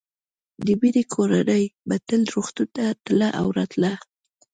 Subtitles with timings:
[0.65, 3.93] د مينې کورنۍ به تل روغتون ته تله او راتله